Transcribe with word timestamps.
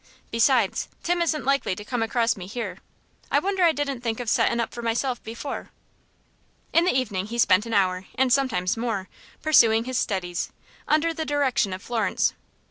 "Besides, 0.31 0.87
Tim 1.03 1.21
isn't 1.21 1.45
likely 1.45 1.75
to 1.75 1.85
come 1.85 2.01
across 2.01 2.35
me 2.35 2.47
here. 2.47 2.79
I 3.29 3.37
wonder 3.37 3.61
I 3.61 3.71
didn't 3.71 4.01
think 4.01 4.19
of 4.19 4.29
settin' 4.31 4.59
up 4.59 4.73
for 4.73 4.81
myself 4.81 5.21
before!" 5.23 5.69
In 6.73 6.85
the 6.85 6.97
evening 6.99 7.27
he 7.27 7.37
spent 7.37 7.67
an 7.67 7.73
hour, 7.75 8.07
and 8.15 8.33
sometimes 8.33 8.75
more, 8.75 9.09
pursuing 9.43 9.83
his 9.83 9.99
studies, 9.99 10.51
under 10.87 11.13
the 11.13 11.23
direction 11.23 11.71
of 11.71 11.83
Florence. 11.83 12.33